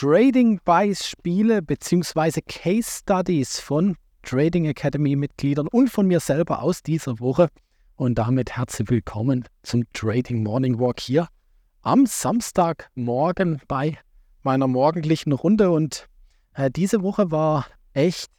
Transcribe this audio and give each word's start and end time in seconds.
Trading-Beispiele 0.00 1.60
bzw. 1.60 2.40
Case 2.48 2.90
Studies 3.00 3.60
von 3.60 3.96
Trading 4.22 4.64
Academy-Mitgliedern 4.64 5.66
und 5.66 5.90
von 5.90 6.06
mir 6.06 6.20
selber 6.20 6.62
aus 6.62 6.82
dieser 6.82 7.20
Woche. 7.20 7.50
Und 7.96 8.14
damit 8.14 8.56
herzlich 8.56 8.88
willkommen 8.88 9.44
zum 9.62 9.84
Trading 9.92 10.42
Morning 10.42 10.78
Walk 10.78 11.00
hier 11.00 11.28
am 11.82 12.06
Samstagmorgen 12.06 13.60
bei 13.68 13.98
meiner 14.42 14.68
morgendlichen 14.68 15.32
Runde. 15.32 15.70
Und 15.70 16.06
äh, 16.54 16.70
diese 16.70 17.02
Woche 17.02 17.30
war 17.30 17.66
echt 17.92 18.30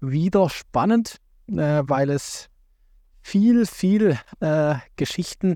wieder 0.00 0.50
spannend, 0.50 1.18
äh, 1.46 1.84
weil 1.84 2.10
es 2.10 2.48
viel, 3.22 3.66
viel 3.66 4.18
äh, 4.40 4.74
Geschichten 4.96 5.54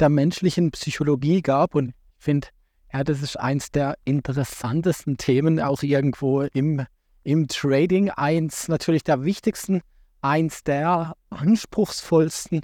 der 0.00 0.10
menschlichen 0.10 0.70
Psychologie 0.72 1.40
gab. 1.40 1.74
Und 1.74 1.94
ich 2.18 2.24
finde, 2.24 2.48
ja, 2.96 3.04
das 3.04 3.20
ist 3.20 3.38
eins 3.38 3.70
der 3.70 3.98
interessantesten 4.06 5.18
Themen 5.18 5.60
auch 5.60 5.82
irgendwo 5.82 6.40
im, 6.42 6.86
im 7.24 7.46
Trading. 7.46 8.08
Eins 8.08 8.68
natürlich 8.68 9.04
der 9.04 9.22
wichtigsten, 9.22 9.82
eins 10.22 10.64
der 10.64 11.14
anspruchsvollsten 11.28 12.62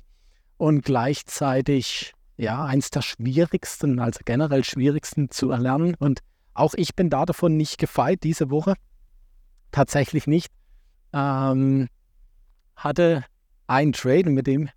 und 0.57 0.87
gleichzeitig 0.87 2.15
ja 2.39 2.65
eins 2.65 2.91
der 2.91 3.03
schwierigsten, 3.03 3.99
also 3.99 4.21
generell 4.25 4.65
schwierigsten 4.65 5.29
zu 5.31 5.51
erlernen. 5.51 5.97
Und 5.99 6.21
auch 6.55 6.73
ich 6.77 6.97
bin 6.97 7.11
da 7.11 7.27
davon 7.27 7.59
nicht 7.59 7.77
gefeit 7.77 8.21
diese 8.23 8.49
Woche. 8.49 8.73
Tatsächlich 9.71 10.27
nicht. 10.27 10.51
Ähm, 11.13 11.89
hatte 12.75 13.25
ein 13.67 13.93
Trade, 13.93 14.31
mit 14.31 14.47
dem 14.47 14.71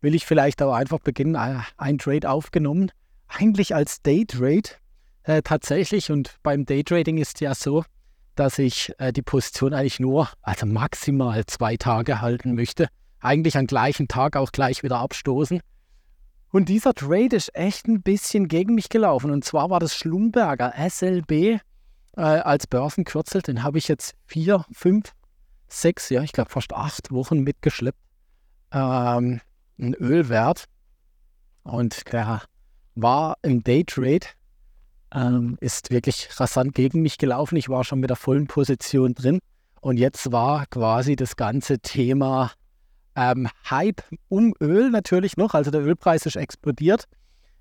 will 0.00 0.14
ich 0.14 0.24
vielleicht 0.24 0.62
auch 0.62 0.72
einfach 0.72 1.00
beginnen, 1.00 1.34
äh, 1.34 1.60
ein 1.76 1.98
Trade 1.98 2.30
aufgenommen. 2.30 2.90
Eigentlich 3.28 3.74
als 3.74 4.00
Daytrade 4.00 4.70
äh, 5.26 5.42
tatsächlich. 5.42 6.10
Und 6.10 6.36
beim 6.42 6.64
Daytrading 6.64 7.18
ist 7.18 7.40
ja 7.40 7.54
so, 7.54 7.84
dass 8.34 8.58
ich 8.58 8.92
äh, 8.98 9.12
die 9.12 9.22
Position 9.22 9.74
eigentlich 9.74 10.00
nur, 10.00 10.28
also 10.42 10.66
maximal 10.66 11.44
zwei 11.46 11.76
Tage 11.76 12.20
halten 12.20 12.54
möchte. 12.54 12.88
Eigentlich 13.20 13.56
am 13.56 13.66
gleichen 13.66 14.08
Tag 14.08 14.36
auch 14.36 14.52
gleich 14.52 14.82
wieder 14.82 14.98
abstoßen. 14.98 15.60
Und 16.52 16.68
dieser 16.68 16.94
Trade 16.94 17.34
ist 17.36 17.54
echt 17.54 17.88
ein 17.88 18.02
bisschen 18.02 18.48
gegen 18.48 18.74
mich 18.74 18.88
gelaufen. 18.88 19.30
Und 19.30 19.44
zwar 19.44 19.68
war 19.68 19.80
das 19.80 19.96
Schlumberger 19.96 20.72
SLB 20.88 21.30
äh, 21.30 21.60
als 22.16 22.66
Börsenkürzel. 22.66 23.42
Den 23.42 23.62
habe 23.62 23.78
ich 23.78 23.88
jetzt 23.88 24.14
vier, 24.26 24.64
fünf, 24.70 25.12
sechs, 25.68 26.08
ja, 26.08 26.22
ich 26.22 26.32
glaube 26.32 26.50
fast 26.50 26.72
acht 26.72 27.10
Wochen 27.10 27.40
mitgeschleppt. 27.40 27.98
Ähm, 28.70 29.40
ein 29.78 29.94
Ölwert. 29.94 30.66
Und 31.64 32.12
der 32.12 32.42
war 32.94 33.36
im 33.42 33.64
Daytrade, 33.64 34.26
ähm, 35.16 35.56
ist 35.60 35.90
wirklich 35.90 36.28
rasant 36.38 36.74
gegen 36.74 37.00
mich 37.00 37.16
gelaufen. 37.18 37.56
Ich 37.56 37.68
war 37.68 37.82
schon 37.82 38.00
mit 38.00 38.10
der 38.10 38.16
vollen 38.16 38.46
Position 38.46 39.14
drin. 39.14 39.38
Und 39.80 39.96
jetzt 39.96 40.30
war 40.30 40.66
quasi 40.66 41.16
das 41.16 41.36
ganze 41.36 41.78
Thema 41.78 42.52
ähm, 43.14 43.48
Hype 43.70 44.02
um 44.28 44.52
Öl 44.60 44.90
natürlich 44.90 45.36
noch. 45.36 45.54
Also 45.54 45.70
der 45.70 45.80
Ölpreis 45.80 46.26
ist 46.26 46.36
explodiert. 46.36 47.04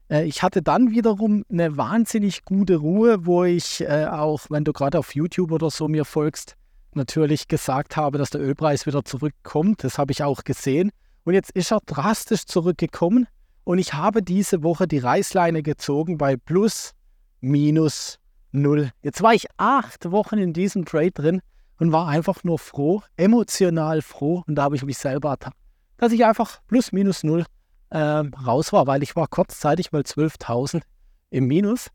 Äh, 0.09 0.25
ich 0.25 0.43
hatte 0.43 0.61
dann 0.61 0.91
wiederum 0.91 1.45
eine 1.49 1.77
wahnsinnig 1.77 2.43
gute 2.43 2.75
Ruhe, 2.75 3.25
wo 3.25 3.45
ich 3.45 3.81
äh, 3.81 4.07
auch, 4.07 4.41
wenn 4.49 4.65
du 4.65 4.73
gerade 4.73 4.99
auf 4.99 5.15
YouTube 5.15 5.51
oder 5.51 5.69
so 5.69 5.87
mir 5.87 6.03
folgst, 6.03 6.55
natürlich 6.93 7.47
gesagt 7.47 7.95
habe, 7.95 8.17
dass 8.17 8.31
der 8.31 8.41
Ölpreis 8.41 8.85
wieder 8.85 9.05
zurückkommt. 9.05 9.83
Das 9.83 9.97
habe 9.97 10.11
ich 10.11 10.23
auch 10.23 10.43
gesehen. 10.43 10.91
Und 11.23 11.33
jetzt 11.33 11.51
ist 11.51 11.71
er 11.71 11.79
drastisch 11.85 12.45
zurückgekommen. 12.45 13.27
Und 13.63 13.79
ich 13.79 13.93
habe 13.93 14.21
diese 14.21 14.61
Woche 14.61 14.87
die 14.87 14.99
Reißleine 14.99 15.63
gezogen 15.63 16.17
bei 16.17 16.37
plus, 16.37 16.91
minus, 17.41 18.19
null. 18.51 18.91
Jetzt 19.01 19.21
war 19.21 19.33
ich 19.33 19.47
acht 19.57 20.11
Wochen 20.11 20.37
in 20.37 20.53
diesem 20.53 20.85
Trade 20.85 21.11
drin 21.11 21.41
und 21.79 21.91
war 21.91 22.07
einfach 22.07 22.43
nur 22.43 22.59
froh, 22.59 23.01
emotional 23.17 24.01
froh. 24.01 24.43
Und 24.47 24.55
da 24.55 24.63
habe 24.63 24.75
ich 24.75 24.83
mich 24.83 24.97
selber 24.97 25.29
ertappt, 25.29 25.57
dass 25.97 26.11
ich 26.11 26.25
einfach 26.25 26.61
plus 26.67 26.91
minus 26.91 27.23
null 27.23 27.45
äh, 27.89 27.99
raus 27.99 28.73
war, 28.73 28.87
weil 28.87 29.03
ich 29.03 29.15
war 29.15 29.27
kurzzeitig 29.27 29.91
mal 29.91 30.01
12.000 30.01 30.81
im 31.29 31.47
Minus. 31.47 31.89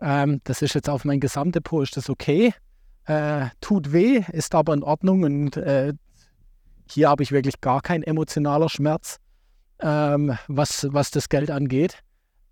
Ähm, 0.00 0.40
das 0.44 0.62
ist 0.62 0.74
jetzt 0.74 0.88
auf 0.88 1.04
mein 1.04 1.20
Gesamtdepot, 1.20 1.84
ist 1.84 1.96
das 1.96 2.10
okay. 2.10 2.52
Äh, 3.04 3.46
tut 3.60 3.92
weh, 3.92 4.22
ist 4.32 4.54
aber 4.54 4.74
in 4.74 4.82
Ordnung 4.82 5.24
und 5.24 5.56
äh, 5.56 5.92
hier 6.90 7.08
habe 7.08 7.22
ich 7.22 7.32
wirklich 7.32 7.60
gar 7.60 7.80
keinen 7.80 8.02
emotionaler 8.02 8.68
Schmerz, 8.68 9.18
ähm, 9.80 10.36
was, 10.46 10.86
was 10.92 11.10
das 11.10 11.28
Geld 11.28 11.50
angeht. 11.50 11.98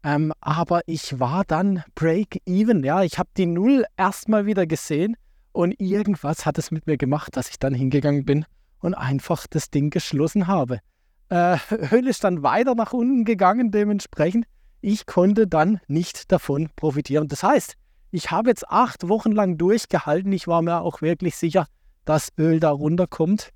Ähm, 0.02 0.32
aber 0.40 0.80
ich 0.86 1.20
war 1.20 1.44
dann 1.44 1.84
break-even. 1.94 2.84
Ja, 2.84 3.02
ich 3.02 3.18
habe 3.18 3.28
die 3.36 3.46
Null 3.46 3.84
erstmal 3.96 4.46
wieder 4.46 4.66
gesehen 4.66 5.16
und 5.52 5.78
irgendwas 5.78 6.46
hat 6.46 6.58
es 6.58 6.70
mit 6.70 6.86
mir 6.86 6.96
gemacht, 6.96 7.36
dass 7.36 7.50
ich 7.50 7.58
dann 7.58 7.74
hingegangen 7.74 8.24
bin 8.24 8.46
und 8.80 8.94
einfach 8.94 9.46
das 9.46 9.70
Ding 9.70 9.90
geschlossen 9.90 10.46
habe. 10.46 10.80
Äh, 11.28 11.58
Öl 11.92 12.06
ist 12.06 12.24
dann 12.24 12.42
weiter 12.42 12.74
nach 12.74 12.92
unten 12.92 13.24
gegangen, 13.24 13.70
dementsprechend. 13.70 14.46
Ich 14.80 15.06
konnte 15.06 15.46
dann 15.46 15.80
nicht 15.86 16.32
davon 16.32 16.70
profitieren. 16.74 17.28
Das 17.28 17.42
heißt, 17.42 17.74
ich 18.10 18.30
habe 18.30 18.48
jetzt 18.48 18.68
acht 18.68 19.08
Wochen 19.08 19.32
lang 19.32 19.58
durchgehalten. 19.58 20.32
Ich 20.32 20.48
war 20.48 20.62
mir 20.62 20.80
auch 20.80 21.02
wirklich 21.02 21.36
sicher, 21.36 21.66
dass 22.04 22.32
Öl 22.38 22.58
da 22.58 22.70
runterkommt 22.70 23.50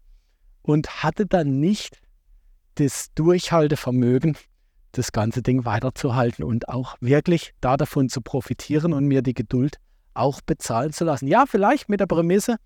und 0.63 1.03
hatte 1.03 1.27
dann 1.27 1.59
nicht 1.61 2.01
das 2.77 3.09
Durchhaltevermögen, 3.15 4.37
das 4.99 5.13
ganze 5.13 5.43
Ding 5.43 5.65
weiterzuhalten 5.65 6.45
und 6.45 6.69
auch 6.69 6.97
wirklich 7.01 7.53
da 7.61 7.77
davon 7.77 8.09
zu 8.09 8.21
profitieren 8.21 8.93
und 8.93 9.07
mir 9.07 9.23
die 9.23 9.35
Geduld 9.35 9.77
auch 10.15 10.41
bezahlen 10.41 10.93
zu 10.93 11.05
lassen. 11.05 11.27
Ja, 11.27 11.45
vielleicht 11.47 11.89
mit 11.89 12.01
der 12.01 12.07
Prämisse, 12.07 12.57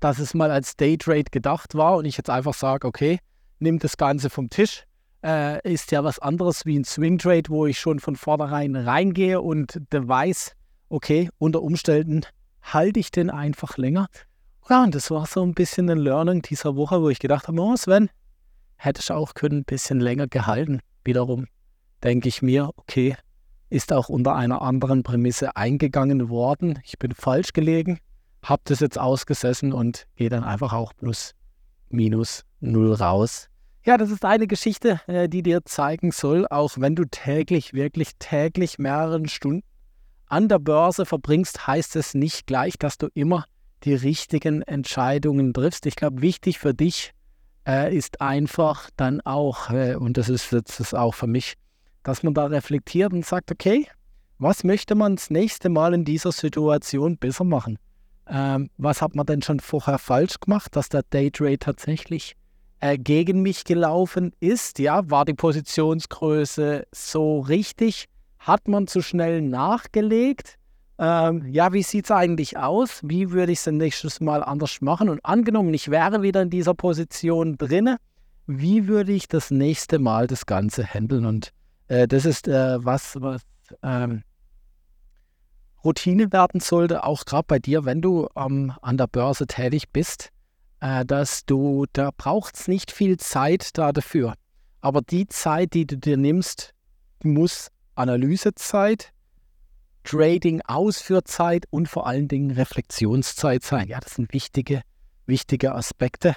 dass 0.00 0.18
es 0.18 0.34
mal 0.34 0.50
als 0.50 0.76
Daytrade 0.76 1.30
gedacht 1.30 1.74
war 1.74 1.96
und 1.96 2.04
ich 2.04 2.16
jetzt 2.16 2.30
einfach 2.30 2.54
sage, 2.54 2.86
okay, 2.86 3.18
nimm 3.58 3.78
das 3.78 3.96
Ganze 3.96 4.30
vom 4.30 4.50
Tisch. 4.50 4.84
Äh, 5.24 5.60
ist 5.70 5.92
ja 5.92 6.04
was 6.04 6.18
anderes 6.18 6.66
wie 6.66 6.78
ein 6.78 6.84
Swing 6.84 7.18
Trade, 7.18 7.48
wo 7.48 7.66
ich 7.66 7.78
schon 7.78 8.00
von 8.00 8.16
vornherein 8.16 8.76
reingehe 8.76 9.40
und 9.40 9.80
weiß, 9.90 10.52
okay, 10.88 11.30
unter 11.38 11.62
Umständen 11.62 12.22
halte 12.62 13.00
ich 13.00 13.10
den 13.10 13.30
einfach 13.30 13.76
länger. 13.76 14.08
Ja, 14.68 14.82
und 14.82 14.94
das 14.94 15.10
war 15.10 15.26
so 15.26 15.42
ein 15.42 15.54
bisschen 15.54 15.88
ein 15.90 15.98
Learning 15.98 16.42
dieser 16.42 16.76
Woche, 16.76 17.00
wo 17.00 17.08
ich 17.08 17.18
gedacht 17.18 17.48
habe, 17.48 17.60
oh 17.60 17.76
Sven, 17.76 18.10
hätte 18.76 19.00
ich 19.00 19.10
auch 19.10 19.34
können 19.34 19.60
ein 19.60 19.64
bisschen 19.64 20.00
länger 20.00 20.26
gehalten. 20.26 20.80
Wiederum 21.06 21.46
denke 22.02 22.28
ich 22.28 22.42
mir, 22.42 22.70
okay, 22.76 23.16
ist 23.70 23.92
auch 23.92 24.08
unter 24.08 24.34
einer 24.34 24.62
anderen 24.62 25.02
Prämisse 25.02 25.56
eingegangen 25.56 26.28
worden. 26.28 26.80
Ich 26.84 26.98
bin 26.98 27.12
falsch 27.12 27.52
gelegen, 27.52 27.98
habe 28.42 28.62
das 28.64 28.80
jetzt 28.80 28.98
ausgesessen 28.98 29.72
und 29.72 30.06
gehe 30.16 30.28
dann 30.28 30.44
einfach 30.44 30.72
auch 30.72 30.92
plus 30.94 31.34
minus 31.88 32.44
null 32.60 32.92
raus. 32.92 33.48
Ja, 33.84 33.96
das 33.96 34.10
ist 34.10 34.24
eine 34.24 34.48
Geschichte, 34.48 35.00
äh, 35.06 35.28
die 35.28 35.42
dir 35.42 35.64
zeigen 35.64 36.10
soll, 36.10 36.46
auch 36.48 36.72
wenn 36.76 36.96
du 36.96 37.04
täglich, 37.04 37.72
wirklich 37.72 38.16
täglich 38.18 38.78
mehrere 38.78 39.28
Stunden 39.28 39.62
an 40.26 40.48
der 40.48 40.58
Börse 40.58 41.06
verbringst, 41.06 41.68
heißt 41.68 41.94
es 41.94 42.14
nicht 42.14 42.48
gleich, 42.48 42.78
dass 42.78 42.98
du 42.98 43.06
immer 43.14 43.44
die 43.84 43.94
richtigen 43.94 44.62
Entscheidungen 44.62 45.54
triffst. 45.54 45.86
Ich 45.86 45.94
glaube, 45.94 46.20
wichtig 46.20 46.58
für 46.58 46.74
dich 46.74 47.12
äh, 47.66 47.94
ist 47.94 48.20
einfach 48.20 48.90
dann 48.96 49.20
auch, 49.22 49.70
äh, 49.70 49.96
und 49.96 50.16
das 50.16 50.28
ist 50.28 50.52
jetzt 50.52 50.94
auch 50.94 51.14
für 51.14 51.26
mich, 51.26 51.54
dass 52.02 52.22
man 52.22 52.34
da 52.34 52.46
reflektiert 52.46 53.12
und 53.12 53.26
sagt, 53.26 53.50
okay, 53.50 53.88
was 54.38 54.64
möchte 54.64 54.94
man 54.94 55.16
das 55.16 55.30
nächste 55.30 55.68
Mal 55.68 55.94
in 55.94 56.04
dieser 56.04 56.30
Situation 56.30 57.16
besser 57.16 57.44
machen? 57.44 57.78
Ähm, 58.28 58.70
was 58.76 59.02
hat 59.02 59.14
man 59.14 59.26
denn 59.26 59.42
schon 59.42 59.60
vorher 59.60 59.98
falsch 59.98 60.38
gemacht, 60.40 60.76
dass 60.76 60.88
der 60.88 61.02
Daytrade 61.10 61.58
tatsächlich 61.58 62.36
äh, 62.80 62.98
gegen 62.98 63.42
mich 63.42 63.64
gelaufen 63.64 64.32
ist? 64.40 64.78
Ja, 64.78 65.08
war 65.10 65.24
die 65.24 65.34
Positionsgröße 65.34 66.86
so 66.92 67.40
richtig? 67.40 68.06
Hat 68.38 68.68
man 68.68 68.86
zu 68.86 69.00
schnell 69.00 69.42
nachgelegt? 69.42 70.58
Ähm, 70.98 71.44
ja, 71.46 71.72
wie 71.72 71.82
sieht 71.82 72.06
es 72.06 72.10
eigentlich 72.10 72.56
aus? 72.56 73.00
Wie 73.02 73.30
würde 73.30 73.52
ich 73.52 73.58
es 73.58 73.66
nächstes 73.66 74.20
Mal 74.20 74.42
anders 74.42 74.80
machen? 74.80 75.08
Und 75.08 75.24
angenommen, 75.24 75.74
ich 75.74 75.90
wäre 75.90 76.22
wieder 76.22 76.42
in 76.42 76.50
dieser 76.50 76.74
Position 76.74 77.58
drinne, 77.58 77.98
wie 78.46 78.86
würde 78.86 79.12
ich 79.12 79.28
das 79.28 79.50
nächste 79.50 79.98
Mal 79.98 80.26
das 80.26 80.46
Ganze 80.46 80.84
handeln? 80.84 81.26
Und 81.26 81.52
äh, 81.88 82.08
das 82.08 82.24
ist 82.24 82.48
äh, 82.48 82.84
was, 82.84 83.20
was 83.20 83.42
ähm, 83.82 84.22
Routine 85.84 86.32
werden 86.32 86.60
sollte, 86.60 87.04
auch 87.04 87.24
gerade 87.24 87.44
bei 87.46 87.58
dir, 87.58 87.84
wenn 87.84 88.00
du 88.00 88.28
ähm, 88.36 88.72
an 88.82 88.96
der 88.96 89.06
Börse 89.06 89.46
tätig 89.46 89.90
bist, 89.92 90.30
äh, 90.80 91.04
dass 91.04 91.44
du, 91.44 91.86
da 91.92 92.10
braucht 92.16 92.56
es 92.56 92.68
nicht 92.68 92.90
viel 92.90 93.18
Zeit 93.18 93.76
da 93.76 93.92
dafür. 93.92 94.34
Aber 94.80 95.02
die 95.02 95.26
Zeit, 95.26 95.74
die 95.74 95.86
du 95.86 95.96
dir 95.98 96.16
nimmst, 96.16 96.72
muss 97.22 97.68
Analysezeit, 97.94 99.12
Trading-Ausführzeit 100.06 101.66
und 101.70 101.88
vor 101.88 102.06
allen 102.06 102.28
Dingen 102.28 102.52
Reflexionszeit 102.52 103.62
sein. 103.62 103.88
Ja, 103.88 104.00
das 104.00 104.14
sind 104.14 104.32
wichtige, 104.32 104.82
wichtige 105.26 105.74
Aspekte. 105.74 106.34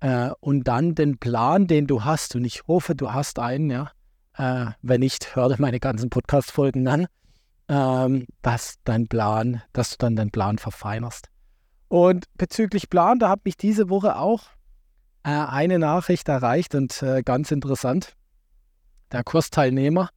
Äh, 0.00 0.30
und 0.40 0.64
dann 0.68 0.94
den 0.94 1.18
Plan, 1.18 1.66
den 1.66 1.86
du 1.86 2.04
hast, 2.04 2.34
und 2.36 2.44
ich 2.44 2.66
hoffe, 2.66 2.94
du 2.94 3.12
hast 3.12 3.38
einen, 3.38 3.70
ja, 3.70 3.90
äh, 4.36 4.72
wenn 4.80 5.00
nicht, 5.00 5.36
hör 5.36 5.48
dir 5.48 5.56
meine 5.58 5.80
ganzen 5.80 6.08
Podcast-Folgen 6.08 6.88
an. 6.88 7.06
ähm, 7.68 8.26
dass 8.42 8.76
dein 8.84 9.08
Plan, 9.08 9.62
dass 9.72 9.90
du 9.90 9.96
dann 9.98 10.16
deinen 10.16 10.30
Plan 10.30 10.58
verfeinerst. 10.58 11.28
Und 11.88 12.24
bezüglich 12.36 12.90
Plan, 12.90 13.18
da 13.18 13.28
hat 13.28 13.44
mich 13.44 13.56
diese 13.56 13.88
Woche 13.88 14.16
auch 14.16 14.44
äh, 15.22 15.30
eine 15.30 15.78
Nachricht 15.78 16.28
erreicht 16.28 16.74
und 16.74 17.02
äh, 17.02 17.22
ganz 17.22 17.50
interessant. 17.50 18.14
Der 19.12 19.24
Kursteilnehmer 19.24 20.10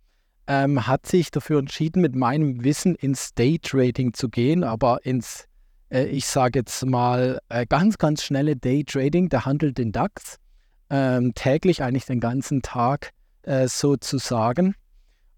ähm, 0.51 0.85
hat 0.85 1.05
sich 1.05 1.31
dafür 1.31 1.59
entschieden, 1.59 2.01
mit 2.01 2.13
meinem 2.13 2.61
Wissen 2.61 2.95
ins 2.95 3.33
Daytrading 3.35 4.13
zu 4.13 4.27
gehen, 4.27 4.65
aber 4.65 5.05
ins, 5.05 5.45
äh, 5.89 6.03
ich 6.07 6.25
sage 6.25 6.59
jetzt 6.59 6.85
mal, 6.85 7.39
äh, 7.47 7.65
ganz, 7.65 7.97
ganz 7.97 8.21
schnelle 8.21 8.57
Daytrading. 8.57 9.29
Der 9.29 9.45
handelt 9.45 9.77
den 9.77 9.93
DAX 9.93 10.39
ähm, 10.89 11.33
täglich, 11.35 11.81
eigentlich 11.81 12.03
den 12.03 12.19
ganzen 12.19 12.61
Tag 12.61 13.11
äh, 13.43 13.69
sozusagen. 13.69 14.75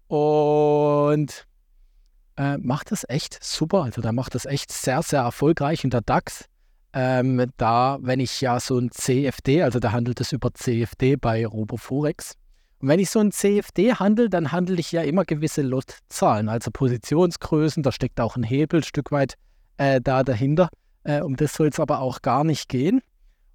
Und 0.08 1.46
äh, 2.36 2.58
macht 2.58 2.90
das 2.90 3.08
echt 3.08 3.38
super. 3.40 3.84
Also, 3.84 4.02
der 4.02 4.12
macht 4.12 4.34
das 4.34 4.46
echt 4.46 4.72
sehr, 4.72 5.00
sehr 5.02 5.20
erfolgreich. 5.20 5.84
Und 5.84 5.92
der 5.92 6.00
DAX, 6.00 6.46
ähm, 6.92 7.52
da, 7.56 7.98
wenn 8.00 8.18
ich 8.18 8.40
ja 8.40 8.58
so 8.58 8.80
ein 8.80 8.90
CFD, 8.90 9.62
also 9.62 9.78
da 9.78 9.92
handelt 9.92 10.20
es 10.20 10.32
über 10.32 10.52
CFD 10.52 11.14
bei 11.14 11.46
RoboForex, 11.46 12.34
und 12.84 12.90
wenn 12.90 13.00
ich 13.00 13.08
so 13.08 13.18
ein 13.18 13.32
CFD 13.32 13.94
handle, 13.94 14.28
dann 14.28 14.52
handle 14.52 14.78
ich 14.78 14.92
ja 14.92 15.00
immer 15.00 15.24
gewisse 15.24 15.62
Lotzahlen, 15.62 16.50
also 16.50 16.70
Positionsgrößen, 16.70 17.82
da 17.82 17.90
steckt 17.90 18.20
auch 18.20 18.36
ein 18.36 18.42
Hebel 18.42 18.80
ein 18.80 18.82
Stück 18.82 19.10
weit 19.10 19.36
äh, 19.78 20.02
da 20.02 20.22
dahinter. 20.22 20.68
Äh, 21.02 21.22
um 21.22 21.34
das 21.34 21.54
soll 21.54 21.68
es 21.68 21.80
aber 21.80 22.00
auch 22.00 22.20
gar 22.20 22.44
nicht 22.44 22.68
gehen. 22.68 23.00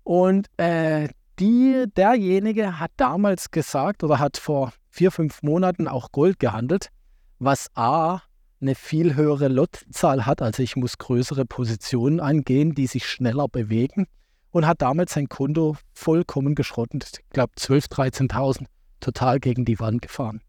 Und 0.02 0.48
äh, 0.58 1.10
die, 1.38 1.86
derjenige 1.96 2.80
hat 2.80 2.90
damals 2.98 3.52
gesagt 3.52 4.04
oder 4.04 4.18
hat 4.18 4.38
vor 4.38 4.74
vier, 4.90 5.12
fünf 5.12 5.44
Monaten 5.44 5.88
auch 5.88 6.12
Gold 6.12 6.40
gehandelt, 6.40 6.90
was 7.38 7.68
A 7.76 8.24
eine 8.60 8.74
viel 8.74 9.14
höhere 9.14 9.48
Lotzahl 9.48 10.26
hat, 10.26 10.42
also 10.42 10.64
ich 10.64 10.76
muss 10.76 10.98
größere 10.98 11.46
Positionen 11.46 12.20
angehen, 12.20 12.74
die 12.74 12.88
sich 12.88 13.06
schneller 13.06 13.48
bewegen 13.48 14.08
und 14.50 14.66
hat 14.66 14.82
damals 14.82 15.14
sein 15.14 15.30
Konto 15.30 15.76
vollkommen 15.94 16.56
geschrottet. 16.56 17.20
Ich 17.22 17.30
glaube 17.30 17.54
12.000, 17.60 18.32
13.000 18.32 18.66
total 19.00 19.40
gegen 19.40 19.66
die 19.66 19.80
Wand 19.80 20.02
gefahren. 20.02 20.42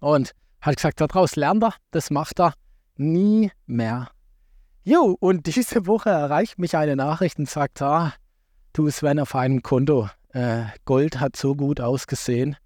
Und 0.00 0.32
hat 0.60 0.76
gesagt, 0.76 1.00
daraus 1.00 1.36
lernt 1.36 1.62
er, 1.62 1.74
das 1.90 2.10
macht 2.10 2.40
er 2.40 2.54
nie 2.96 3.50
mehr. 3.66 4.10
Jo, 4.84 5.16
und 5.18 5.46
diese 5.46 5.86
Woche 5.86 6.10
erreicht 6.10 6.58
mich 6.58 6.76
eine 6.76 6.96
Nachricht 6.96 7.38
und 7.38 7.48
sagt, 7.48 7.82
ah, 7.82 8.14
du 8.72 8.88
Sven 8.90 9.18
auf 9.18 9.34
einem 9.34 9.62
Konto, 9.62 10.08
äh, 10.32 10.64
Gold 10.84 11.18
hat 11.18 11.36
so 11.36 11.54
gut 11.54 11.80
ausgesehen, 11.80 12.56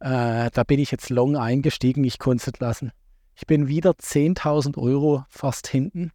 äh, 0.00 0.50
da 0.50 0.64
bin 0.64 0.80
ich 0.80 0.90
jetzt 0.90 1.10
long 1.10 1.36
eingestiegen, 1.36 2.04
ich 2.04 2.18
konnte 2.18 2.50
es 2.50 2.60
lassen. 2.60 2.92
Ich 3.34 3.46
bin 3.46 3.68
wieder 3.68 3.90
10.000 3.92 4.78
Euro 4.78 5.24
fast 5.28 5.66
hinten. 5.66 6.12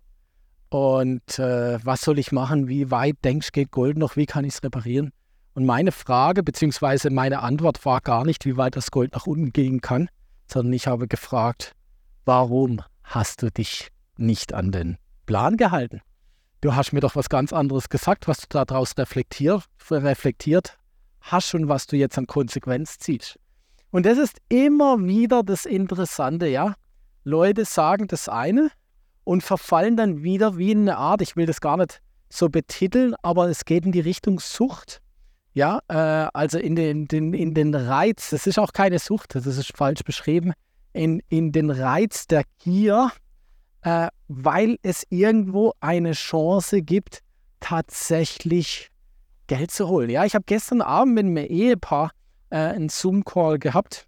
Und 0.69 1.39
äh, 1.39 1.77
was 1.83 2.01
soll 2.01 2.19
ich 2.19 2.31
machen? 2.31 2.67
Wie 2.67 2.91
weit 2.91 3.17
denkst 3.23 3.47
du, 3.47 3.51
geht 3.51 3.71
Gold 3.71 3.97
noch? 3.97 4.15
Wie 4.15 4.25
kann 4.25 4.45
ich 4.45 4.55
es 4.55 4.63
reparieren? 4.63 5.11
Und 5.55 5.65
meine 5.65 5.93
Frage 5.93 6.43
bzw. 6.43 7.09
meine 7.09 7.41
Antwort 7.41 7.85
war 7.85 8.01
gar 8.01 8.25
nicht, 8.25 8.45
wie 8.45 8.57
weit 8.57 8.75
das 8.75 8.91
Gold 8.91 9.13
nach 9.13 9.25
unten 9.25 9.53
gehen 9.53 9.79
kann, 9.79 10.09
sondern 10.51 10.73
ich 10.73 10.85
habe 10.85 11.07
gefragt, 11.07 11.71
warum 12.25 12.81
hast 13.03 13.41
du 13.41 13.49
dich 13.49 13.87
nicht 14.17 14.53
an 14.53 14.73
den 14.73 14.97
Plan 15.25 15.55
gehalten? 15.55 16.01
Du 16.59 16.75
hast 16.75 16.91
mir 16.91 16.99
doch 16.99 17.15
was 17.15 17.29
ganz 17.29 17.53
anderes 17.53 17.87
gesagt, 17.87 18.27
was 18.27 18.39
du 18.39 18.47
daraus 18.49 18.97
reflektiert, 18.97 19.63
reflektiert 19.89 20.77
hast 21.21 21.55
und 21.55 21.69
was 21.69 21.87
du 21.87 21.95
jetzt 21.95 22.17
an 22.17 22.27
Konsequenz 22.27 22.99
ziehst. 22.99 23.39
Und 23.91 24.05
das 24.05 24.17
ist 24.17 24.41
immer 24.49 25.01
wieder 25.05 25.41
das 25.41 25.65
Interessante, 25.65 26.47
ja. 26.47 26.75
Leute 27.23 27.63
sagen 27.63 28.07
das 28.07 28.27
eine 28.27 28.71
und 29.23 29.41
verfallen 29.41 29.95
dann 29.95 30.21
wieder 30.21 30.57
wie 30.57 30.71
in 30.71 30.81
eine 30.81 30.97
Art, 30.97 31.21
ich 31.21 31.37
will 31.37 31.45
das 31.45 31.61
gar 31.61 31.77
nicht 31.77 32.01
so 32.29 32.49
betiteln, 32.49 33.15
aber 33.21 33.47
es 33.47 33.63
geht 33.63 33.85
in 33.85 33.93
die 33.93 34.01
Richtung 34.01 34.41
Sucht. 34.41 35.01
Ja, 35.55 35.79
äh, 35.87 36.27
also 36.33 36.59
in 36.59 36.75
den, 36.75 37.07
den, 37.07 37.33
in 37.33 37.53
den 37.53 37.73
Reiz, 37.73 38.29
das 38.29 38.45
ist 38.45 38.59
auch 38.59 38.73
keine 38.73 38.99
Sucht, 38.99 39.35
das 39.35 39.45
ist 39.45 39.75
falsch 39.75 40.03
beschrieben, 40.03 40.51
in, 40.91 41.21
in 41.29 41.53
den 41.53 41.69
Reiz 41.69 42.27
der 42.27 42.43
Gier, 42.61 43.09
äh, 43.81 44.09
weil 44.27 44.77
es 44.81 45.05
irgendwo 45.09 45.73
eine 45.79 46.11
Chance 46.11 46.81
gibt, 46.81 47.21
tatsächlich 47.61 48.91
Geld 49.47 49.71
zu 49.71 49.87
holen. 49.87 50.09
Ja, 50.09 50.25
ich 50.25 50.35
habe 50.35 50.43
gestern 50.45 50.81
Abend 50.81 51.13
mit 51.13 51.25
einem 51.25 51.37
Ehepaar 51.37 52.11
äh, 52.49 52.57
einen 52.57 52.89
Zoom-Call 52.89 53.57
gehabt. 53.57 54.07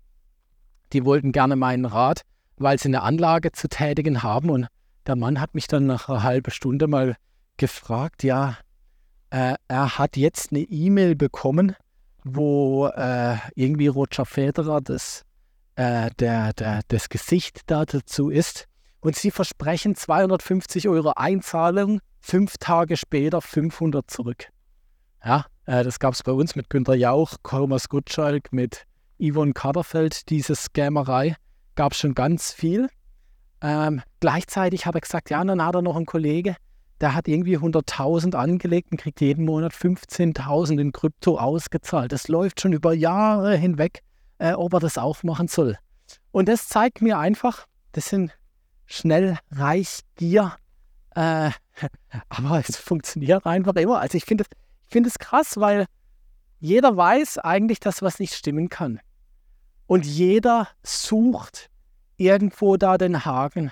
Die 0.92 1.06
wollten 1.06 1.32
gerne 1.32 1.56
meinen 1.56 1.86
Rat, 1.86 2.24
weil 2.58 2.78
sie 2.78 2.90
eine 2.90 3.04
Anlage 3.04 3.54
zu 3.54 3.70
tätigen 3.70 4.22
haben. 4.22 4.50
Und 4.50 4.68
der 5.06 5.16
Mann 5.16 5.40
hat 5.40 5.56
mich 5.56 5.68
dann 5.68 5.86
nach 5.86 6.10
einer 6.10 6.24
halben 6.24 6.52
Stunde 6.52 6.88
mal 6.88 7.16
gefragt, 7.56 8.24
ja, 8.24 8.58
äh, 9.30 9.56
er 9.68 9.98
hat 9.98 10.18
jetzt 10.18 10.52
eine 10.52 10.62
E-Mail 10.62 11.16
bekommen, 11.16 11.76
wo 12.24 12.88
äh, 12.88 13.38
irgendwie 13.56 13.88
Roger 13.88 14.26
Federer 14.26 14.82
das, 14.82 15.24
äh, 15.76 16.10
der, 16.20 16.54
der, 16.54 16.82
das 16.88 17.10
Gesicht 17.10 17.62
da 17.68 17.86
dazu 17.86 18.30
ist. 18.30 18.68
Und 19.00 19.16
sie 19.16 19.32
versprechen 19.32 19.96
250 19.96 20.88
Euro 20.90 21.14
Einzahlung, 21.16 22.00
fünf 22.20 22.58
Tage 22.58 22.98
später 22.98 23.42
500 23.42 24.10
zurück. 24.10 24.48
Ja, 25.24 25.46
äh, 25.66 25.84
das 25.84 26.00
gab 26.00 26.14
es 26.14 26.24
bei 26.24 26.32
uns 26.32 26.56
mit 26.56 26.70
Günter 26.70 26.96
Jauch, 26.96 27.36
Thomas 27.44 27.90
Gottschalk, 27.90 28.52
mit 28.52 28.86
Yvonne 29.20 29.54
Kaderfeld, 29.54 30.30
diese 30.30 30.56
Scammerei. 30.56 31.36
Gab 31.76 31.94
es 31.94 32.00
schon 32.00 32.16
ganz 32.16 32.52
viel. 32.52 32.90
Ähm, 33.62 34.02
gleichzeitig 34.20 34.86
hat 34.86 34.96
er 34.96 35.02
gesagt, 35.02 35.30
ja, 35.30 35.44
dann 35.44 35.64
hat 35.64 35.76
er 35.76 35.82
noch 35.82 35.96
einen 35.96 36.06
Kollege, 36.06 36.56
der 37.02 37.14
hat 37.14 37.28
irgendwie 37.28 37.58
100.000 37.58 38.36
angelegt 38.36 38.92
und 38.92 38.98
kriegt 38.98 39.22
jeden 39.22 39.46
Monat 39.46 39.74
15.000 39.74 40.80
in 40.80 40.92
Krypto 40.92 41.38
ausgezahlt. 41.38 42.12
Das 42.12 42.28
läuft 42.28 42.62
schon 42.62 42.74
über 42.74 42.94
Jahre 42.94 43.56
hinweg, 43.56 44.02
äh, 44.40 44.54
ob 44.54 44.74
er 44.74 44.80
das 44.80 44.98
auch 44.98 45.24
machen 45.24 45.48
soll. 45.48 45.78
Und 46.32 46.48
das 46.48 46.68
zeigt 46.68 47.02
mir 47.02 47.18
einfach, 47.20 47.66
das 47.92 48.08
sind 48.10 48.32
schnell 48.86 49.38
reich 49.52 50.02
Gier, 50.16 50.56
äh, 51.16 51.52
aber 52.30 52.64
es 52.68 52.78
funktioniert 52.78 53.46
einfach 53.46 53.76
immer. 53.76 54.00
Also 54.00 54.18
ich 54.18 54.26
finde 54.26 54.44
es 54.44 54.58
find 54.90 55.20
krass, 55.20 55.58
weil 55.58 55.86
jeder 56.60 56.98
weiß 56.98 57.38
eigentlich, 57.40 57.80
dass 57.80 58.02
was 58.02 58.20
nicht 58.20 58.34
stimmen 58.34 58.70
kann. 58.70 59.00
Und 59.86 60.06
jeder 60.06 60.68
sucht 60.84 61.70
irgendwo 62.18 62.78
da 62.78 62.98
den 62.98 63.26
Haken 63.26 63.72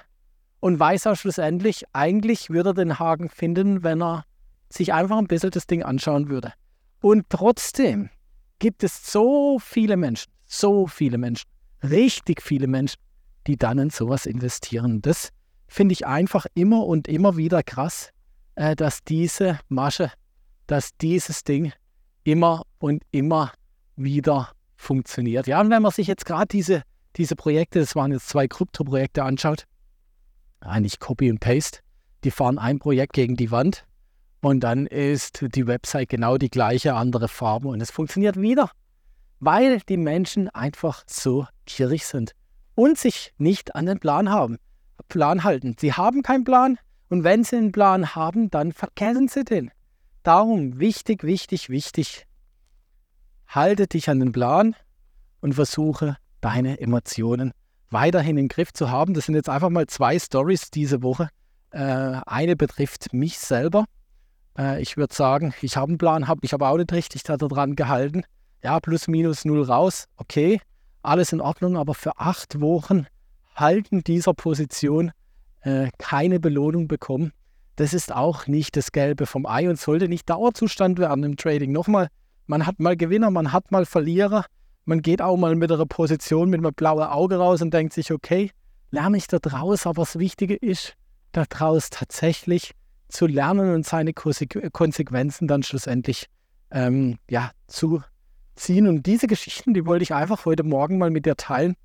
und 0.65 0.79
weiß 0.79 1.05
auch 1.05 1.15
schlussendlich, 1.15 1.83
eigentlich 1.93 2.49
würde 2.49 2.71
er 2.71 2.73
den 2.73 2.97
Haken 2.97 3.29
finden, 3.29 3.83
wenn 3.83 4.01
er 4.01 4.25
sich 4.67 4.93
einfach 4.93 5.19
ein 5.19 5.27
bisschen 5.27 5.51
das 5.51 5.67
Ding 5.67 5.83
anschauen 5.83 6.27
würde. 6.27 6.53
Und 7.01 7.29
trotzdem 7.29 8.09
gibt 8.57 8.83
es 8.83 9.11
so 9.11 9.59
viele 9.59 9.95
Menschen, 9.95 10.31
so 10.47 10.87
viele 10.87 11.19
Menschen, 11.19 11.47
richtig 11.83 12.41
viele 12.41 12.65
Menschen, 12.65 12.99
die 13.45 13.57
dann 13.57 13.77
in 13.77 13.91
sowas 13.91 14.25
investieren. 14.25 15.03
Das 15.03 15.29
finde 15.67 15.93
ich 15.93 16.07
einfach 16.07 16.47
immer 16.55 16.83
und 16.87 17.07
immer 17.07 17.37
wieder 17.37 17.61
krass, 17.61 18.09
äh, 18.55 18.75
dass 18.75 19.03
diese 19.03 19.59
Masche, 19.69 20.11
dass 20.65 20.97
dieses 20.97 21.43
Ding 21.43 21.73
immer 22.23 22.63
und 22.79 23.03
immer 23.11 23.51
wieder 23.97 24.49
funktioniert. 24.77 25.45
Ja, 25.45 25.61
und 25.61 25.69
wenn 25.69 25.83
man 25.83 25.91
sich 25.91 26.07
jetzt 26.07 26.25
gerade 26.25 26.47
diese, 26.47 26.81
diese 27.17 27.35
Projekte, 27.35 27.81
das 27.81 27.95
waren 27.95 28.11
jetzt 28.11 28.29
zwei 28.29 28.47
Krypto-Projekte 28.47 29.23
anschaut, 29.23 29.67
eigentlich 30.59 30.99
Copy 30.99 31.29
und 31.29 31.39
Paste. 31.39 31.79
Die 32.23 32.31
fahren 32.31 32.57
ein 32.57 32.79
Projekt 32.79 33.13
gegen 33.13 33.35
die 33.35 33.51
Wand 33.51 33.85
und 34.41 34.61
dann 34.61 34.85
ist 34.87 35.45
die 35.55 35.67
Website 35.67 36.09
genau 36.09 36.37
die 36.37 36.49
gleiche, 36.49 36.95
andere 36.95 37.27
Farbe 37.27 37.67
und 37.67 37.81
es 37.81 37.91
funktioniert 37.91 38.39
wieder, 38.39 38.71
weil 39.39 39.79
die 39.89 39.97
Menschen 39.97 40.49
einfach 40.49 41.03
so 41.07 41.47
gierig 41.65 42.05
sind 42.05 42.33
und 42.75 42.97
sich 42.97 43.33
nicht 43.37 43.75
an 43.75 43.85
den 43.85 43.99
Plan 43.99 44.29
haben, 44.29 44.57
Plan 45.07 45.43
halten. 45.43 45.75
Sie 45.79 45.93
haben 45.93 46.23
keinen 46.23 46.43
Plan 46.43 46.77
und 47.09 47.23
wenn 47.23 47.43
sie 47.43 47.57
einen 47.57 47.71
Plan 47.71 48.15
haben, 48.15 48.49
dann 48.49 48.71
vergessen 48.71 49.27
sie 49.27 49.43
den. 49.43 49.71
Darum 50.23 50.79
wichtig, 50.79 51.23
wichtig, 51.23 51.69
wichtig. 51.69 52.25
Halte 53.47 53.87
dich 53.87 54.09
an 54.09 54.19
den 54.19 54.31
Plan 54.31 54.75
und 55.41 55.53
versuche 55.53 56.17
deine 56.41 56.79
Emotionen 56.79 57.53
weiterhin 57.89 58.37
im 58.37 58.47
Griff 58.47 58.73
zu 58.73 58.89
haben. 58.89 59.13
Das 59.13 59.25
sind 59.25 59.35
jetzt 59.35 59.49
einfach 59.49 59.69
mal 59.69 59.87
zwei 59.87 60.17
Stories 60.19 60.71
diese 60.71 61.01
Woche. 61.03 61.29
Äh, 61.71 61.79
eine 62.25 62.55
betrifft 62.55 63.13
mich 63.13 63.37
selber. 63.39 63.85
Äh, 64.57 64.81
ich 64.81 64.97
würde 64.97 65.13
sagen, 65.13 65.53
ich 65.61 65.77
habe 65.77 65.89
einen 65.89 65.97
Plan, 65.97 66.27
habe 66.27 66.41
ich 66.43 66.53
aber 66.53 66.69
auch 66.69 66.77
nicht 66.77 66.91
richtig 66.93 67.23
daran 67.23 67.75
gehalten. 67.75 68.23
Ja, 68.63 68.79
plus 68.79 69.07
minus 69.07 69.45
null 69.45 69.63
raus, 69.63 70.05
okay, 70.17 70.59
alles 71.03 71.31
in 71.31 71.41
Ordnung, 71.41 71.77
aber 71.77 71.93
für 71.93 72.17
acht 72.17 72.59
Wochen 72.61 73.05
halten 73.53 74.03
dieser 74.03 74.33
Position 74.33 75.11
äh, 75.61 75.89
keine 75.97 76.39
Belohnung 76.39 76.87
bekommen. 76.87 77.31
Das 77.75 77.93
ist 77.93 78.13
auch 78.13 78.47
nicht 78.47 78.75
das 78.77 78.91
Gelbe 78.91 79.25
vom 79.25 79.45
Ei 79.45 79.69
und 79.69 79.79
sollte 79.79 80.07
nicht 80.07 80.29
Dauerzustand 80.29 80.97
werden 80.97 81.23
im 81.23 81.37
Trading. 81.37 81.71
Nochmal, 81.71 82.07
man 82.47 82.65
hat 82.65 82.79
mal 82.79 82.95
Gewinner, 82.95 83.31
man 83.31 83.51
hat 83.51 83.71
mal 83.71 83.85
Verlierer 83.85 84.45
man 84.85 85.01
geht 85.01 85.21
auch 85.21 85.37
mal 85.37 85.55
mit 85.55 85.71
einer 85.71 85.85
Position 85.85 86.49
mit 86.49 86.59
einem 86.59 86.73
blauen 86.73 87.03
Auge 87.03 87.37
raus 87.37 87.61
und 87.61 87.73
denkt 87.73 87.93
sich, 87.93 88.11
okay, 88.11 88.51
lerne 88.91 89.17
ich 89.17 89.27
da 89.27 89.39
draus. 89.39 89.85
Aber 89.85 90.03
das 90.03 90.17
Wichtige 90.19 90.55
ist, 90.55 90.95
daraus 91.31 91.89
tatsächlich 91.89 92.71
zu 93.07 93.27
lernen 93.27 93.73
und 93.73 93.85
seine 93.85 94.13
Konsequenzen 94.13 95.47
dann 95.47 95.63
schlussendlich 95.63 96.27
ähm, 96.71 97.17
ja, 97.29 97.51
zu 97.67 98.01
ziehen. 98.55 98.87
Und 98.87 99.05
diese 99.05 99.27
Geschichten, 99.27 99.73
die 99.73 99.85
wollte 99.85 100.03
ich 100.03 100.13
einfach 100.13 100.45
heute 100.45 100.63
Morgen 100.63 100.97
mal 100.97 101.09
mit 101.09 101.25
dir 101.25 101.35
teilen, 101.35 101.75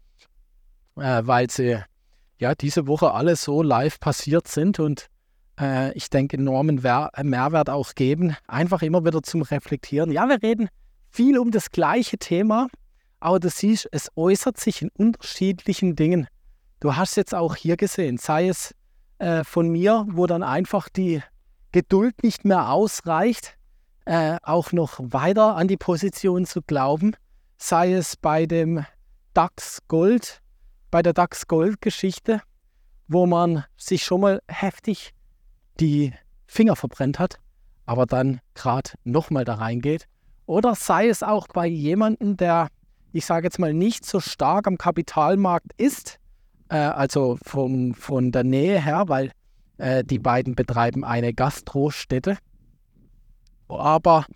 äh, 0.97 1.23
weil 1.25 1.51
sie 1.51 1.79
ja 2.39 2.55
diese 2.55 2.87
Woche 2.87 3.13
alle 3.13 3.37
so 3.37 3.63
live 3.63 4.01
passiert 4.01 4.49
sind 4.49 4.79
und 4.81 5.09
äh, 5.61 5.93
ich 5.93 6.09
denke 6.11 6.37
enormen 6.39 6.83
Wer 6.83 7.11
Mehrwert 7.23 7.69
auch 7.69 7.95
geben. 7.95 8.37
Einfach 8.47 8.83
immer 8.83 9.05
wieder 9.05 9.23
zum 9.23 9.43
Reflektieren. 9.43 10.11
Ja, 10.11 10.29
wir 10.29 10.43
reden 10.43 10.69
viel 11.11 11.39
um 11.39 11.51
das 11.51 11.71
gleiche 11.71 12.19
Thema, 12.19 12.69
aber 13.21 13.39
du 13.39 13.51
siehst, 13.51 13.89
es 13.93 14.11
äußert 14.17 14.59
sich 14.59 14.83
in 14.83 14.91
unterschiedlichen 14.97 15.95
Dingen. 15.95 16.27
Du 16.81 16.97
hast 16.97 17.17
jetzt 17.17 17.35
auch 17.35 17.55
hier 17.55 17.77
gesehen, 17.77 18.17
sei 18.17 18.49
es 18.49 18.75
äh, 19.19 19.45
von 19.45 19.69
mir, 19.69 20.07
wo 20.11 20.27
dann 20.27 20.43
einfach 20.43 20.89
die 20.89 21.23
Geduld 21.73 22.23
nicht 22.23 22.45
mehr 22.45 22.71
ausreicht, 22.71 23.57
äh, 24.07 24.39
auch 24.43 24.73
noch 24.73 24.99
weiter 24.99 25.57
an 25.57 25.69
die 25.69 25.77
Position 25.77 26.47
zu 26.47 26.63
glauben, 26.63 27.15
sei 27.59 27.93
es 27.93 28.17
bei 28.17 28.47
dem 28.47 28.85
DAX 29.35 29.81
Gold, 29.87 30.41
bei 30.91 31.03
der 31.03 31.13
DAX 31.13 31.47
Gold 31.47 31.81
Geschichte, 31.81 32.41
wo 33.07 33.27
man 33.27 33.65
sich 33.77 34.03
schon 34.03 34.23
mal 34.23 34.41
heftig 34.49 35.13
die 35.79 36.13
Finger 36.47 36.75
verbrennt 36.75 37.19
hat, 37.19 37.39
aber 37.87 38.07
dann 38.07 38.41
gerade 38.55 38.91
nochmal 39.05 39.45
da 39.45 39.55
reingeht. 39.55 40.07
Oder 40.47 40.75
sei 40.75 41.09
es 41.09 41.23
auch 41.23 41.47
bei 41.49 41.67
jemandem, 41.67 42.37
der, 42.37 42.69
ich 43.13 43.27
sage 43.27 43.47
jetzt 43.47 43.59
mal, 43.59 43.75
nicht 43.75 44.05
so 44.05 44.21
stark 44.21 44.67
am 44.67 44.79
Kapitalmarkt 44.79 45.73
ist, 45.77 46.19
äh, 46.69 46.77
also 46.77 47.39
vom, 47.43 47.95
von 47.95 48.33
der 48.33 48.45
Nähe 48.45 48.81
her, 48.81 49.05
weil 49.09 49.33
äh, 49.79 50.05
die 50.05 50.19
beiden 50.19 50.55
betreiben 50.55 51.05
eine 51.05 51.33
Gastrostätte, 51.35 52.39
aber 53.69 54.27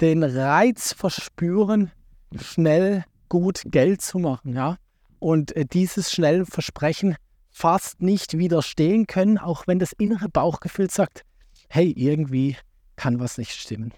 den 0.00 0.22
Reiz 0.22 0.92
verspüren, 0.92 1.90
schnell 2.36 3.04
gut 3.28 3.62
Geld 3.66 4.02
zu 4.02 4.18
machen, 4.18 4.54
ja. 4.54 4.76
Und 5.18 5.56
äh, 5.56 5.64
dieses 5.64 6.12
schnelle 6.12 6.44
Versprechen 6.46 7.16
fast 7.50 8.02
nicht 8.02 8.36
widerstehen 8.36 9.06
können, 9.06 9.38
auch 9.38 9.66
wenn 9.66 9.78
das 9.78 9.92
innere 9.92 10.28
Bauchgefühl 10.28 10.90
sagt, 10.90 11.22
hey, 11.68 11.90
irgendwie 11.96 12.56
kann 12.96 13.18
was 13.18 13.38
nicht 13.38 13.52
stimmen. 13.52 13.92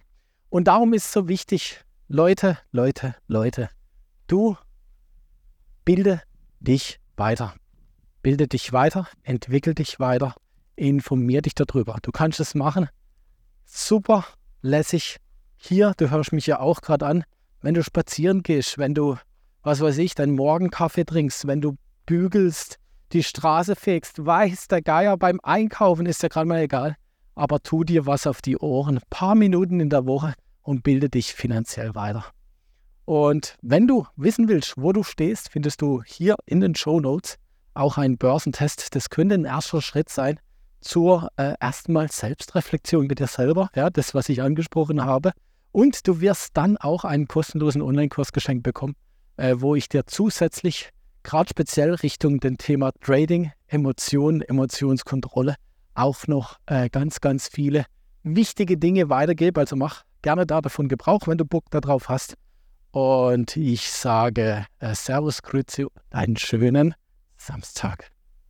Und 0.49 0.69
darum 0.69 0.95
ist 0.95 1.07
es 1.07 1.13
so 1.13 1.29
wichtig, 1.29 1.81
Leute, 2.09 2.59
Leute, 2.71 3.17
Leute, 3.27 3.69
du 4.29 4.57
bilde 5.85 6.23
dich 6.61 7.01
weiter. 7.17 7.55
Bilde 8.23 8.47
dich 8.47 8.73
weiter, 8.73 9.09
entwickel 9.23 9.75
dich 9.75 9.99
weiter, 9.99 10.35
informier 10.77 11.43
dich 11.43 11.55
darüber. 11.55 11.99
Du 12.03 12.13
kannst 12.13 12.41
es 12.41 12.55
machen. 12.55 12.89
Super 13.65 14.25
lässig. 14.61 15.17
Hier, 15.57 15.95
du 15.97 16.11
hörst 16.11 16.33
mich 16.33 16.47
ja 16.47 16.61
auch 16.61 16.81
gerade 16.81 17.07
an, 17.07 17.25
wenn 17.63 17.75
du 17.75 17.83
spazieren 17.83 18.43
gehst, 18.43 18.79
wenn 18.79 18.95
du, 18.95 19.17
was 19.63 19.81
weiß 19.81 19.99
ich, 19.99 20.15
deinen 20.15 20.37
Morgenkaffee 20.37 21.05
trinkst, 21.05 21.47
wenn 21.47 21.61
du 21.61 21.77
bügelst, 22.07 22.79
die 23.13 23.23
Straße 23.23 23.75
fegst, 23.75 24.25
weiß 24.25 24.69
der 24.69 24.83
Geier 24.83 25.17
beim 25.17 25.41
Einkaufen, 25.43 26.07
ist 26.07 26.23
ja 26.23 26.29
gerade 26.29 26.47
mal 26.47 26.61
egal. 26.61 26.97
Aber 27.35 27.61
tu 27.61 27.85
dir 27.85 28.07
was 28.07 28.27
auf 28.27 28.43
die 28.43 28.59
Ohren, 28.59 28.99
ein 28.99 29.03
paar 29.11 29.35
Minuten 29.35 29.81
in 29.81 29.91
der 29.91 30.07
Woche 30.07 30.35
und 30.63 30.83
bilde 30.83 31.09
dich 31.09 31.35
finanziell 31.35 31.95
weiter. 31.95 32.25
Und 33.09 33.57
wenn 33.63 33.87
du 33.87 34.07
wissen 34.17 34.49
willst, 34.49 34.75
wo 34.77 34.93
du 34.93 35.03
stehst, 35.03 35.49
findest 35.51 35.81
du 35.81 36.03
hier 36.03 36.37
in 36.45 36.61
den 36.61 36.75
Show 36.75 37.01
Notes 37.01 37.39
auch 37.73 37.97
einen 37.97 38.19
Börsentest. 38.19 38.95
Das 38.95 39.09
könnte 39.09 39.35
ein 39.35 39.47
erster 39.47 39.81
Schritt 39.81 40.11
sein 40.11 40.39
zur 40.83 41.31
äh, 41.39 41.55
erstmal 41.59 42.13
Selbstreflexion 42.13 43.07
mit 43.07 43.19
dir 43.19 43.27
selber, 43.27 43.71
ja, 43.75 43.89
das, 43.89 44.15
was 44.15 44.29
ich 44.29 44.43
angesprochen 44.43 45.03
habe. 45.03 45.33
Und 45.73 46.07
du 46.07 46.21
wirst 46.21 46.51
dann 46.53 46.77
auch 46.77 47.05
einen 47.05 47.27
kostenlosen 47.27 47.81
Online-Kurs 47.81 48.33
geschenkt 48.33 48.63
bekommen, 48.63 48.95
äh, 49.39 49.55
wo 49.57 49.75
ich 49.75 49.89
dir 49.89 50.05
zusätzlich 50.05 50.91
gerade 51.23 51.49
speziell 51.49 51.95
Richtung 51.95 52.41
dem 52.41 52.59
Thema 52.59 52.91
Trading, 53.01 53.53
Emotionen, 53.69 54.43
Emotionskontrolle 54.43 55.55
auch 55.95 56.27
noch 56.27 56.59
äh, 56.67 56.91
ganz, 56.91 57.23
ganz 57.23 57.49
viele 57.49 57.87
wichtige 58.23 58.77
Dinge 58.77 59.09
weitergebe. 59.09 59.61
Also 59.61 59.77
mach 59.77 60.03
gerne 60.21 60.45
da 60.45 60.61
davon 60.61 60.89
Gebrauch, 60.89 61.27
wenn 61.27 61.39
du 61.39 61.47
Bock 61.47 61.71
darauf 61.71 62.11
hast. 62.11 62.37
Und 62.99 63.57
ich 63.57 63.93
sage 63.93 64.67
äh, 64.81 64.93
Servus, 64.93 65.43
Grüezi, 65.43 65.87
einen 66.11 66.37
schönen 66.37 66.97
Samstag. 67.37 68.11